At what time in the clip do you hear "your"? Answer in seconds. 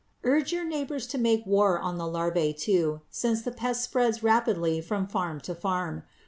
0.51-0.63